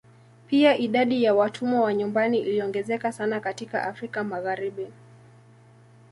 Pia 0.47 0.77
idadi 0.77 1.23
ya 1.23 1.33
watumwa 1.33 1.81
wa 1.81 1.93
nyumbani 1.93 2.39
iliongezeka 2.39 3.11
sana 3.11 3.39
katika 3.39 3.83
Afrika 3.83 4.23
Magharibi. 4.23 4.87